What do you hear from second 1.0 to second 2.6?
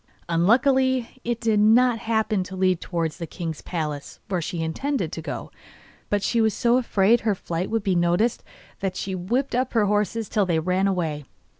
it did not happen to